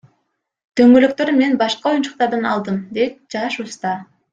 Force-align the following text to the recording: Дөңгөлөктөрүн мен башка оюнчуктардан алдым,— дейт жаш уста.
Дөңгөлөктөрүн 0.81 1.39
мен 1.43 1.55
башка 1.61 1.93
оюнчуктардан 1.95 2.51
алдым,— 2.57 2.85
дейт 3.01 3.25
жаш 3.37 3.65
уста. 3.69 3.99